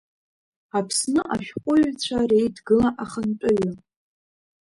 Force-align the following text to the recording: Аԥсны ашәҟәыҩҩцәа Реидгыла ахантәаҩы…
Аԥсны 0.77 1.21
ашәҟәыҩҩцәа 1.35 2.19
Реидгыла 2.29 2.87
ахантәаҩы… 3.03 3.71